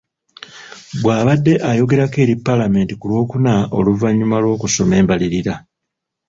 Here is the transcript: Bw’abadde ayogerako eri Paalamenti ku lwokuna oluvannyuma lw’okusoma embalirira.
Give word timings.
Bw’abadde 1.01 1.53
ayogerako 1.69 2.17
eri 2.23 2.35
Paalamenti 2.45 2.93
ku 2.95 3.05
lwokuna 3.09 3.53
oluvannyuma 3.77 4.37
lw’okusoma 4.43 4.93
embalirira. 5.01 5.53